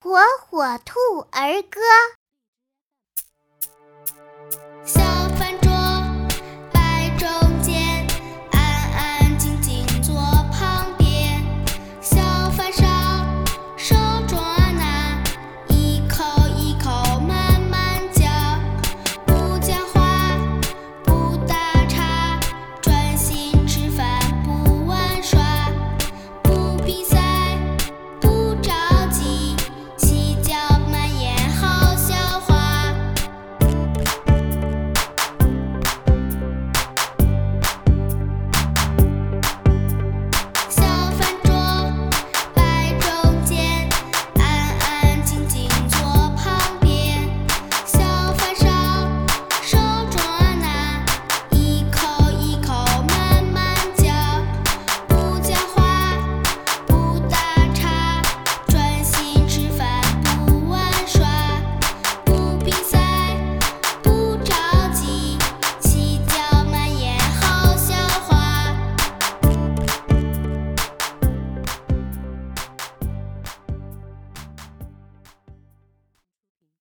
[0.00, 0.16] 火
[0.48, 1.80] 火兔儿歌。